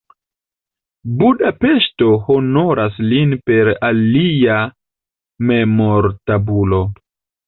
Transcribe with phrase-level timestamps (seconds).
[1.17, 4.55] Budapeŝto honoras lin per alia
[5.53, 6.81] memortabulo.